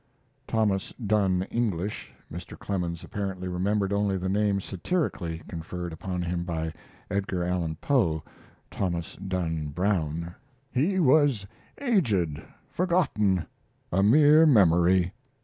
[Thomas 0.47 0.91
Dunn 0.93 1.43
English. 1.51 2.11
Mr. 2.33 2.57
Clemens 2.57 3.03
apparently 3.03 3.47
remembered 3.47 3.93
only 3.93 4.17
the 4.17 4.29
name 4.29 4.59
satirically 4.59 5.43
conferred 5.47 5.93
upon 5.93 6.23
him 6.23 6.43
by 6.43 6.73
Edgar 7.11 7.43
Allan 7.43 7.75
Poe, 7.81 8.23
"Thomas 8.71 9.15
Dunn 9.17 9.67
Brown."] 9.67 10.33
He 10.71 10.99
was 10.99 11.45
aged, 11.79 12.41
forgotten, 12.71 13.45
a 13.91 14.01
mere 14.01 14.47
memory. 14.47 15.13